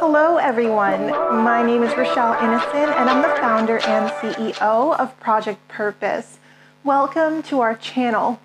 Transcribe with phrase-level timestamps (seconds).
[0.00, 1.10] Hello, everyone.
[1.44, 6.40] My name is Rochelle Innocent, and I'm the founder and CEO of Project Purpose.
[6.82, 8.40] Welcome to our channel.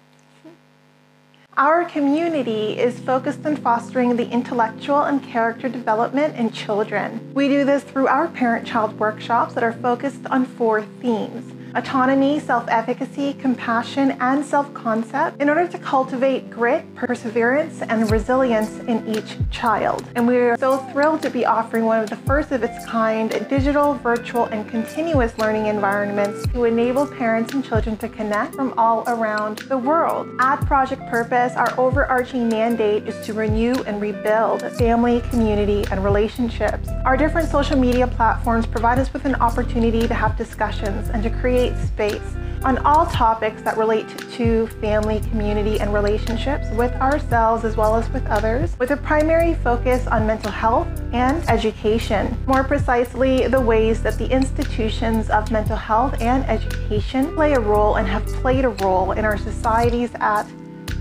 [1.57, 7.33] Our community is focused on fostering the intellectual and character development in children.
[7.33, 12.39] We do this through our parent child workshops that are focused on four themes autonomy,
[12.39, 19.05] self efficacy, compassion, and self concept in order to cultivate grit, perseverance, and resilience in
[19.07, 20.07] each child.
[20.15, 23.95] And we're so thrilled to be offering one of the first of its kind digital,
[23.95, 29.59] virtual, and continuous learning environments to enable parents and children to connect from all around
[29.69, 30.29] the world.
[30.39, 36.89] At Project Purpose, our overarching mandate is to renew and rebuild family, community, and relationships.
[37.05, 41.29] Our different social media platforms provide us with an opportunity to have discussions and to
[41.29, 47.63] create create space on all topics that relate to family, community, and relationships with ourselves
[47.63, 52.35] as well as with others, with a primary focus on mental health and education.
[52.47, 57.97] More precisely, the ways that the institutions of mental health and education play a role
[57.97, 60.47] and have played a role in our societies at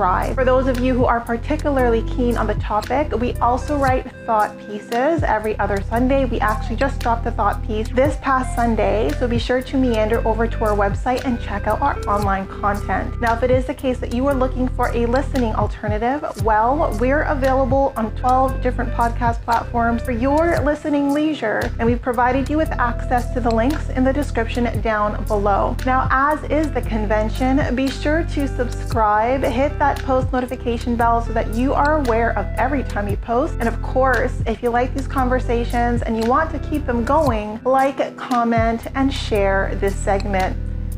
[0.00, 0.34] thrive.
[0.34, 4.56] For those of you who are particularly keen on the topic, we also write thought
[4.60, 6.24] pieces every other Sunday.
[6.24, 10.24] We actually just dropped the thought piece this past Sunday, so be sure to meander
[10.24, 13.20] over to our website and check out our online content.
[13.20, 16.96] Now, if it is the case that you are looking for a listening alternative, well,
[17.00, 22.56] we're available on 12 different podcast platforms for your listening leisure, and we've provided you
[22.56, 25.76] with access to the links in the description down below.
[25.84, 31.32] Now, as is the convention, be sure to subscribe, hit that post notification bell so
[31.32, 33.54] that you are aware of every time you post.
[33.58, 37.58] And of course, if you like these conversations and you want to keep them going,
[37.64, 40.56] like, comment, and share this segment.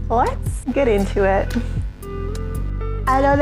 [0.09, 1.53] Let's get into it.
[3.07, 3.37] Hello,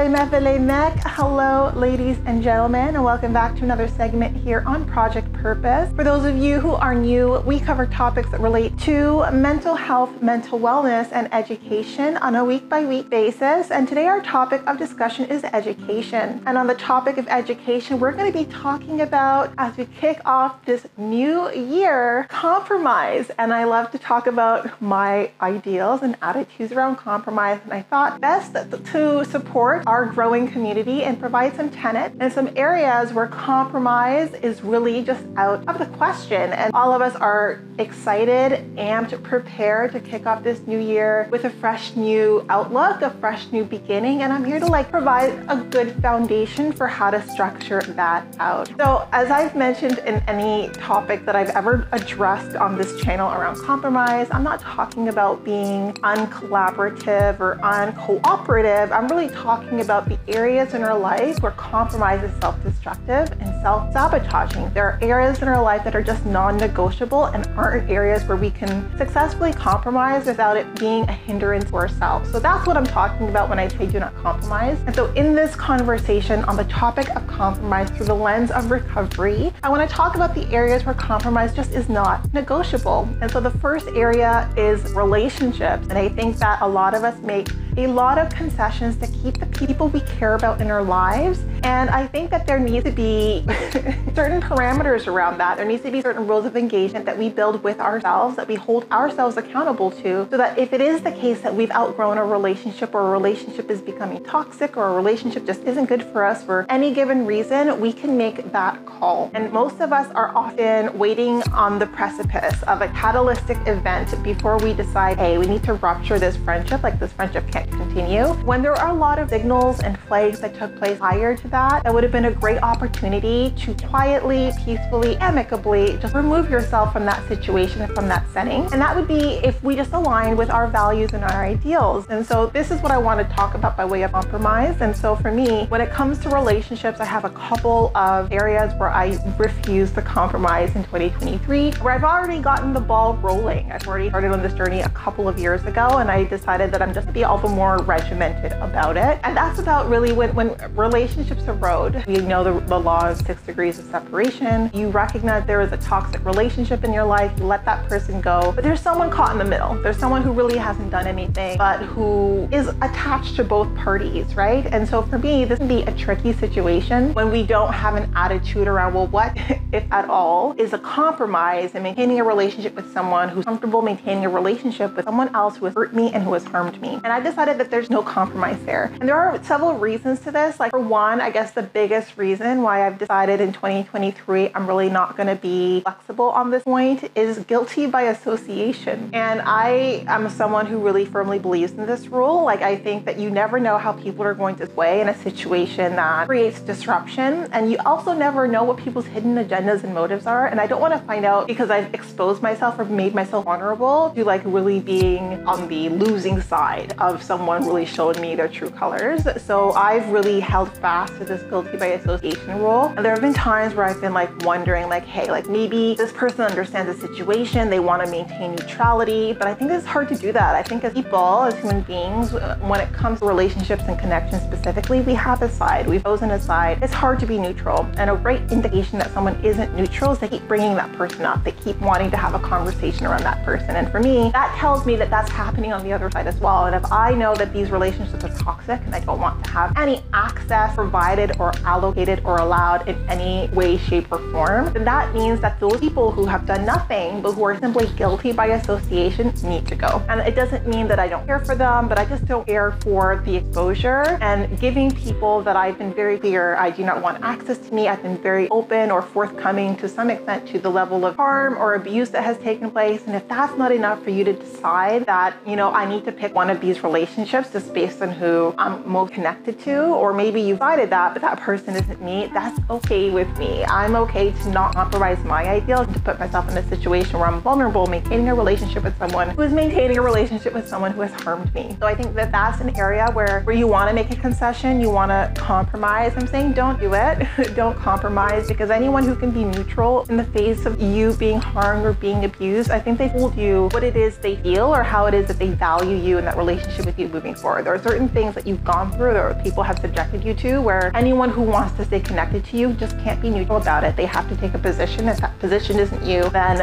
[1.07, 5.91] Hello, ladies and gentlemen, and welcome back to another segment here on Project Purpose.
[5.97, 10.21] For those of you who are new, we cover topics that relate to mental health,
[10.21, 13.71] mental wellness, and education on a week by week basis.
[13.71, 16.43] And today, our topic of discussion is education.
[16.45, 20.21] And on the topic of education, we're going to be talking about, as we kick
[20.27, 23.31] off this new year, compromise.
[23.39, 27.61] And I love to talk about my ideals and attitudes around compromise.
[27.65, 32.51] And I thought best to support our growing community and provide some tenets and some
[32.57, 36.53] areas where compromise is really just out of the question.
[36.53, 41.45] And all of us are excited, amped, prepared to kick off this new year with
[41.45, 44.23] a fresh new outlook, a fresh new beginning.
[44.23, 48.69] And I'm here to like provide a good foundation for how to structure that out.
[48.79, 53.57] So, as I've mentioned in any topic that I've ever addressed on this channel around
[53.57, 58.91] compromise, I'm not talking about being uncollaborative or uncooperative.
[58.91, 63.63] I'm really talking about the areas in our life where compromise is self destructive and
[63.63, 64.71] self sabotaging.
[64.75, 68.39] There are areas in our life that are just non negotiable and aren't areas where
[68.39, 72.31] we can successfully compromise without it being a hindrance to ourselves.
[72.31, 74.79] So that's what I'm talking about when I say do not compromise.
[74.87, 79.53] And so, in this conversation on the topic of compromise through the lens of recovery,
[79.63, 83.07] I want to talk about the areas where compromise just is not negotiable.
[83.21, 85.87] And so, the first area is relationships.
[85.89, 89.39] And I think that a lot of us make a lot of concessions to keep
[89.39, 91.41] the people we care about in our lives.
[91.63, 93.45] And I think that there needs to be
[94.15, 95.57] certain parameters around that.
[95.57, 98.55] There needs to be certain rules of engagement that we build with ourselves, that we
[98.55, 102.25] hold ourselves accountable to, so that if it is the case that we've outgrown a
[102.25, 106.43] relationship or a relationship is becoming toxic or a relationship just isn't good for us
[106.43, 109.31] for any given reason, we can make that call.
[109.35, 114.59] And most of us are often waiting on the precipice of a catalytic event before
[114.59, 118.27] we decide, hey, we need to rupture this friendship, like this friendship can't continue.
[118.45, 121.85] When there are a lot of signals and flags that took place prior to that,
[121.85, 127.05] that would have been a great opportunity to quietly, peacefully, amicably just remove yourself from
[127.05, 128.63] that situation, from that setting.
[128.73, 132.07] And that would be if we just align with our values and our ideals.
[132.09, 134.81] And so this is what I want to talk about by way of compromise.
[134.81, 138.73] And so for me, when it comes to relationships, I have a couple of areas
[138.79, 143.71] where I refused to compromise in 2023, where I've already gotten the ball rolling.
[143.73, 146.83] I've already started on this journey a couple of years ago, and I decided that
[146.83, 149.19] I'm just be all the more regimented about it.
[149.23, 152.05] And that's about really when, when relationships erode.
[152.09, 154.71] You know the, the law of six degrees of separation.
[154.73, 158.53] You recognize there is a toxic relationship in your life, you let that person go.
[158.55, 159.75] But there's someone caught in the middle.
[159.83, 164.67] There's someone who really hasn't done anything, but who is attached to both parties, right?
[164.67, 168.11] And so for me, this can be a tricky situation when we don't have an
[168.15, 169.37] attitude around, well, what,
[169.73, 174.25] if at all, is a compromise in maintaining a relationship with someone who's comfortable maintaining
[174.25, 176.95] a relationship with someone else who has hurt me and who has harmed me.
[177.05, 178.93] And I decided that there's no compromise there.
[179.01, 180.59] And there are several reasons to this.
[180.59, 184.91] Like, for one, I guess the biggest reason why I've decided in 2023 I'm really
[184.91, 189.11] not going to be flexible on this point is guilty by association.
[189.13, 192.45] And I am someone who really firmly believes in this rule.
[192.45, 195.15] Like, I think that you never know how people are going to sway in a
[195.23, 197.49] situation that creates disruption.
[197.53, 200.47] And you also never know what people's hidden agendas and motives are.
[200.47, 204.13] And I don't want to find out because I've exposed myself or made myself vulnerable
[204.15, 208.71] to like really being on the losing side of someone really showing me their true
[208.71, 209.27] colors.
[209.43, 212.93] So I've really held fast to this guilty by association rule.
[212.97, 216.13] And there have been times where I've been like wondering, like, hey, like maybe this
[216.13, 219.33] person understands the situation, they want to maintain neutrality.
[219.33, 220.55] But I think it's hard to do that.
[220.55, 225.01] I think as people, as human beings, when it comes to relationships and connections specifically,
[225.03, 226.79] we have a side, we've chosen a side.
[226.83, 227.89] It's hard to be neutral.
[227.97, 231.43] And a great indication that someone isn't neutral is they keep bringing that person up.
[231.45, 233.77] They keep wanting to have a conversation around that person.
[233.77, 236.67] And for me, that tells me that that's happening on the other side as well.
[236.67, 239.77] And if I know that these relationships are toxic and I don't want to have
[239.77, 245.13] any access provided or allocated or allowed in any way, shape, or form, then that
[245.15, 249.33] means that those people who have done nothing but who are simply guilty by association
[249.43, 250.03] need to go.
[250.09, 252.73] And it doesn't mean that I don't care for them, but I just don't care
[252.83, 257.23] for the exposure and giving people that I've been very clear I do not want
[257.25, 257.89] access to me.
[257.89, 261.75] I've been very open or forthcoming to some extent to the level of harm or
[261.75, 263.03] abuse that has taken place.
[263.07, 266.13] And if that's not enough for you to decide that, you know, I need to
[266.13, 270.43] pick one of these relationships just based on who I'm most connected to, or maybe
[270.43, 273.65] you've decided that, but that person isn't me, that's okay with me.
[273.65, 277.41] I'm okay to not compromise my ideals to put myself in a situation where I'm
[277.41, 281.13] vulnerable, maintaining a relationship with someone who is maintaining a relationship with someone who has
[281.23, 281.77] harmed me.
[281.81, 284.81] So I think that that's an area where, where you want to make a concession,
[284.81, 286.13] you want to compromise.
[286.17, 287.27] I'm saying don't do it.
[287.57, 291.85] don't compromise because anyone who can be neutral in the face of you being harmed
[291.85, 295.07] or being abused, I think they told you what it is they feel or how
[295.07, 297.65] it is that they value you in that relationship with you moving forward.
[297.67, 300.91] There are certain things that you've gone through or people have subjected you to where
[300.95, 303.97] anyone who wants to stay connected to you just can't be neutral about it.
[303.97, 305.09] They have to take a position.
[305.09, 306.59] If that position isn't you, then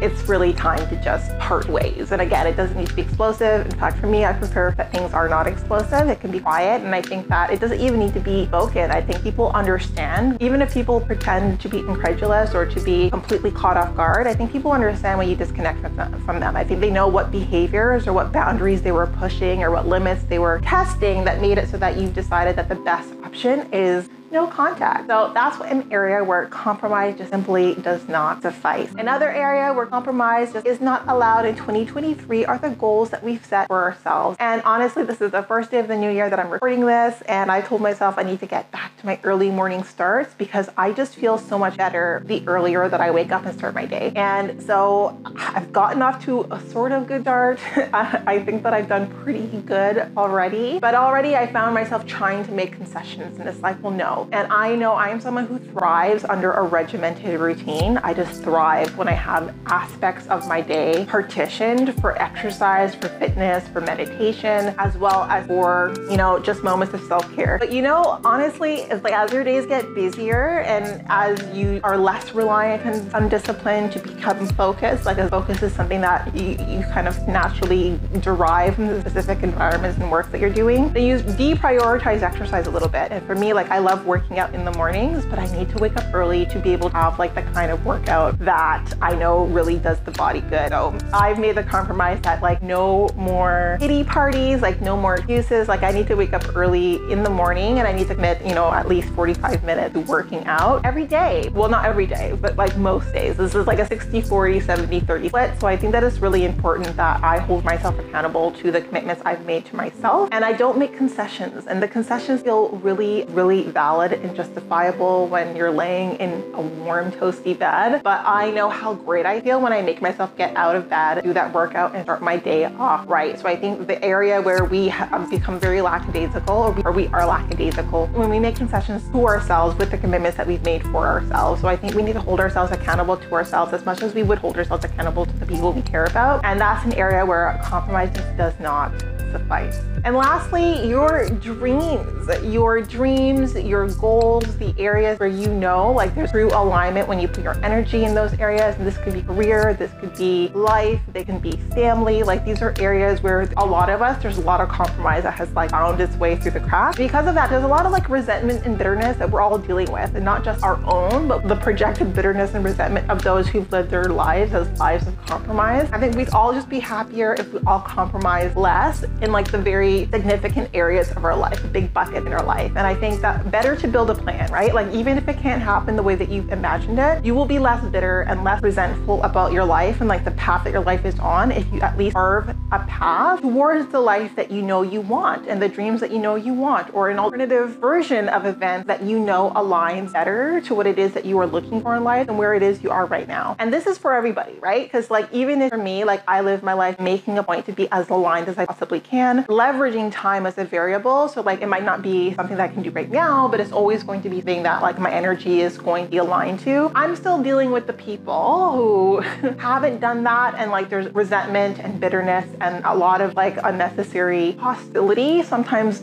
[0.00, 2.12] it's really time to just part ways.
[2.12, 3.64] And again, it doesn't need to be explosive.
[3.64, 6.08] In fact, for me, I prefer that things are not explosive.
[6.08, 6.82] It can be quiet.
[6.82, 8.90] And I think that it doesn't even need to be spoken.
[8.90, 13.50] I think people understand, even if people pretend to be incredulous or to be completely
[13.50, 16.24] caught off guard, I think people understand when you disconnect from them.
[16.24, 16.56] From them.
[16.56, 20.24] I think they know what behaviors or what boundaries they were pushing or what limits
[20.24, 24.08] they were testing that made it so that you've decided that the best option is
[24.30, 25.08] no contact.
[25.08, 28.92] So that's an area where compromise just simply does not suffice.
[28.96, 33.44] Another area where compromise just is not allowed in 2023 are the goals that we've
[33.44, 34.36] set for ourselves.
[34.40, 37.22] And honestly, this is the first day of the new year that I'm recording this,
[37.22, 40.68] and I told myself I need to get back to my early morning starts because
[40.76, 43.86] I just feel so much better the earlier that I wake up and start my
[43.86, 44.12] day.
[44.16, 47.60] And so I've gotten off to a sort of good start.
[47.92, 52.52] I think that I've done pretty good already, but already I found myself trying to
[52.52, 56.24] make concessions, and it's like, well, no, and I know I am someone who thrives
[56.24, 57.98] under a regimented routine.
[57.98, 63.68] I just thrive when I have aspects of my day partitioned for exercise, for fitness,
[63.68, 67.58] for meditation, as well as for, you know, just moments of self-care.
[67.58, 71.98] But you know, honestly, it's like as your days get busier and as you are
[71.98, 76.82] less reliant on discipline to become focused, like a focus is something that you, you
[76.92, 81.18] kind of naturally derive from the specific environments and work that you're doing, then you
[81.18, 83.12] deprioritize exercise a little bit.
[83.12, 85.78] And for me, like I love working out in the mornings, but I need to
[85.78, 89.14] wake up early to be able to have like the kind of workout that I
[89.14, 90.70] know really does the body good.
[90.70, 95.68] So I've made the compromise that like no more kitty parties, like no more excuses.
[95.68, 98.44] Like I need to wake up early in the morning and I need to commit,
[98.46, 101.50] you know, at least 45 minutes working out every day.
[101.52, 103.36] Well, not every day, but like most days.
[103.36, 105.60] This is like a 60, 40, 70, 30 split.
[105.60, 109.22] So I think that it's really important that I hold myself accountable to the commitments
[109.24, 111.66] I've made to myself and I don't make concessions.
[111.66, 116.60] And the concessions feel really, really valid valid and justifiable when you're laying in a
[116.60, 118.02] warm, toasty bed.
[118.02, 121.24] But I know how great I feel when I make myself get out of bed,
[121.24, 123.38] do that workout, and start my day off right.
[123.38, 126.92] So I think the area where we have um, become very lackadaisical or we, or
[126.92, 130.82] we are lackadaisical when we make concessions to ourselves with the commitments that we've made
[130.82, 131.62] for ourselves.
[131.62, 134.22] So I think we need to hold ourselves accountable to ourselves as much as we
[134.22, 136.44] would hold ourselves accountable to the people we care about.
[136.44, 138.92] And that's an area where compromise does not
[139.32, 139.80] suffice.
[140.04, 146.30] And lastly, your dreams, your dreams, your goals, the areas where you know like there's
[146.30, 148.76] true alignment when you put your energy in those areas.
[148.76, 152.22] And this could be career, this could be life, they can be family.
[152.22, 155.34] Like these are areas where a lot of us, there's a lot of compromise that
[155.34, 156.96] has like found its way through the cracks.
[156.96, 159.90] Because of that, there's a lot of like resentment and bitterness that we're all dealing
[159.90, 163.70] with, and not just our own, but the projected bitterness and resentment of those who've
[163.72, 165.88] lived their lives as lives of compromise.
[165.92, 169.58] I think we'd all just be happier if we all compromise less in like the
[169.58, 172.70] very significant areas of our life, a big bucket in our life.
[172.76, 174.74] And I think that better to build a plan, right?
[174.74, 177.58] Like even if it can't happen the way that you've imagined it, you will be
[177.58, 181.04] less bitter and less resentful about your life and like the path that your life
[181.04, 184.82] is on if you at least carve a path towards the life that you know
[184.82, 188.44] you want and the dreams that you know you want, or an alternative version of
[188.44, 191.96] events that you know aligns better to what it is that you are looking for
[191.96, 193.56] in life and where it is you are right now.
[193.58, 194.84] And this is for everybody, right?
[194.84, 197.88] Because like even for me, like I live my life making a point to be
[197.92, 201.28] as aligned as I possibly can, leveraging time as a variable.
[201.28, 203.72] So like it might not be something that I can do right now, but it's
[203.72, 206.90] always going to be thing that like my energy is going to be aligned to.
[206.94, 209.20] I'm still dealing with the people who
[209.58, 214.52] haven't done that and like there's resentment and bitterness and a lot of like unnecessary
[214.52, 216.02] hostility sometimes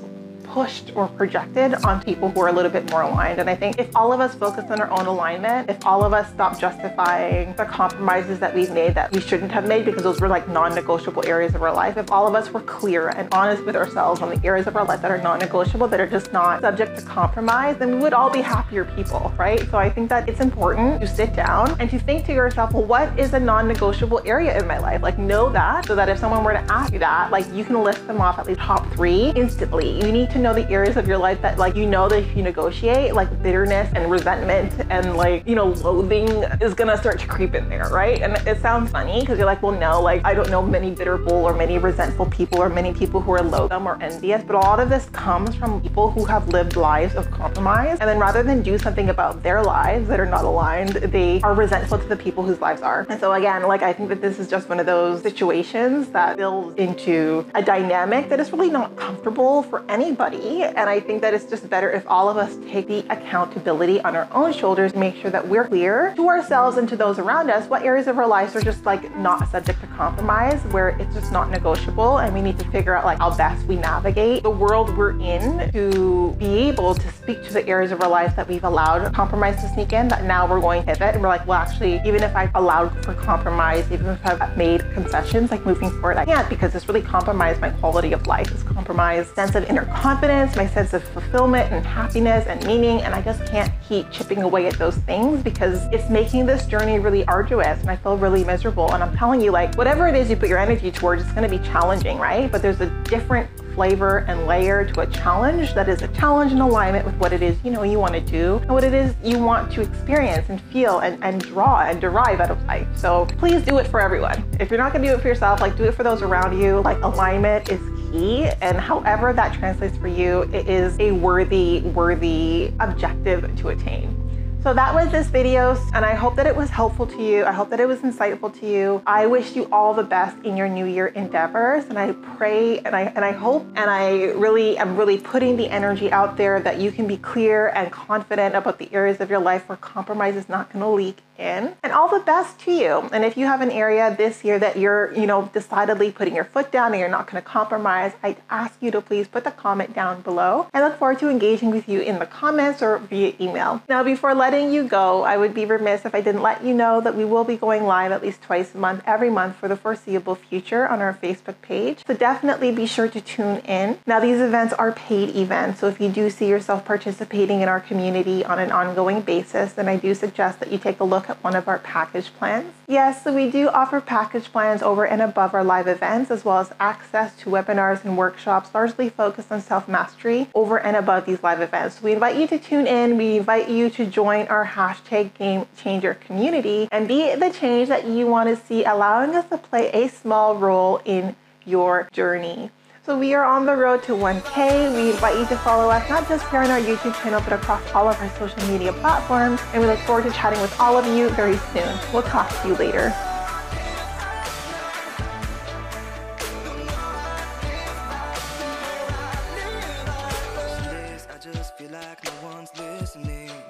[0.53, 3.39] pushed or projected on people who are a little bit more aligned.
[3.39, 6.13] And I think if all of us focus on our own alignment, if all of
[6.13, 10.21] us stop justifying the compromises that we've made that we shouldn't have made because those
[10.21, 13.65] were like non-negotiable areas of our life, if all of us were clear and honest
[13.65, 16.61] with ourselves on the areas of our life that are non-negotiable, that are just not
[16.61, 19.59] subject to compromise, then we would all be happier people, right?
[19.71, 22.83] So I think that it's important to sit down and to think to yourself, well,
[22.83, 25.01] what is a non-negotiable area in my life?
[25.01, 27.81] Like know that so that if someone were to ask you that, like you can
[27.83, 29.99] list them off at least top three instantly.
[29.99, 32.35] You need to know the areas of your life that like you know that if
[32.35, 36.27] you negotiate, like bitterness and resentment and like, you know, loathing
[36.61, 38.21] is gonna start to creep in there, right?
[38.21, 41.13] And it sounds funny because you're like, well, no, like I don't know many bitter
[41.17, 44.59] bitterful or many resentful people or many people who are loathsome or envious, but a
[44.59, 47.97] lot of this comes from people who have lived lives of compromise.
[47.99, 51.53] And then rather than do something about their lives that are not aligned, they are
[51.53, 53.05] resentful to the people whose lives are.
[53.09, 56.37] And so again, like I think that this is just one of those situations that
[56.37, 61.33] builds into a dynamic that is really not comfortable for anybody and I think that
[61.33, 65.15] it's just better if all of us take the accountability on our own shoulders, make
[65.15, 68.27] sure that we're clear to ourselves and to those around us what areas of our
[68.27, 72.19] lives are just like not subject to compromise, where it's just not negotiable.
[72.19, 75.71] And we need to figure out like how best we navigate the world we're in
[75.71, 79.61] to be able to speak to the areas of our life that we've allowed compromise
[79.61, 81.13] to sneak in, that now we're going to pivot.
[81.13, 84.81] And we're like, well, actually, even if I've allowed for compromise, even if I've made
[84.93, 88.51] concessions, like moving forward, I can't because it's really compromised my quality of life.
[88.51, 93.01] It's compromised sense of inner confidence confidence, my sense of fulfillment and happiness and meaning.
[93.01, 96.97] And I just can't keep chipping away at those things because it's making this journey
[96.97, 98.89] really arduous and I feel really miserable.
[98.93, 101.49] And I'm telling you, like, whatever it is you put your energy towards, it's going
[101.49, 102.49] to be challenging, right?
[102.49, 106.61] But there's a different flavor and layer to a challenge that is a challenge in
[106.61, 109.15] alignment with what it is you know you want to do and what it is
[109.23, 112.87] you want to experience and feel and, and draw and derive out of life.
[112.95, 114.45] So please do it for everyone.
[114.59, 116.81] If you're not gonna do it for yourself, like do it for those around you.
[116.81, 117.81] Like alignment is
[118.13, 124.19] key and however that translates for you, it is a worthy, worthy objective to attain.
[124.63, 127.43] So that was this video, and I hope that it was helpful to you.
[127.43, 129.01] I hope that it was insightful to you.
[129.05, 132.95] I wish you all the best in your new year endeavors, and I pray and
[132.95, 136.79] I and I hope and I really am really putting the energy out there that
[136.79, 140.47] you can be clear and confident about the areas of your life where compromise is
[140.47, 141.75] not going to leak in.
[141.83, 143.09] And all the best to you.
[143.11, 146.45] And if you have an area this year that you're, you know, decidedly putting your
[146.45, 149.51] foot down and you're not going to compromise, I ask you to please put the
[149.51, 150.67] comment down below.
[150.73, 153.81] I look forward to engaging with you in the comments or via email.
[153.89, 157.01] Now, before letting you go, I would be remiss if I didn't let you know
[157.01, 159.75] that we will be going live at least twice a month, every month for the
[159.75, 162.03] foreseeable future on our Facebook page.
[162.07, 163.99] So definitely be sure to tune in.
[164.07, 167.79] Now, these events are paid events, so if you do see yourself participating in our
[167.79, 171.32] community on an ongoing basis, then I do suggest that you take a look at
[171.41, 172.73] one of our package plans.
[172.87, 176.59] Yes, so we do offer package plans over and above our live events, as well
[176.59, 181.41] as access to webinars and workshops largely focused on self mastery over and above these
[181.43, 181.99] live events.
[181.99, 183.17] So we invite you to tune in.
[183.17, 188.05] We invite you to join our hashtag game changer community and be the change that
[188.07, 191.35] you want to see, allowing us to play a small role in
[191.65, 192.71] your journey.
[193.05, 194.95] So we are on the road to 1K.
[194.95, 197.83] We invite you to follow us not just here on our YouTube channel, but across
[197.91, 199.59] all of our social media platforms.
[199.73, 201.99] And we look forward to chatting with all of you very soon.
[202.13, 203.13] We'll talk to you later.